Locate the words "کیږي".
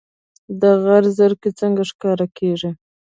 2.37-2.71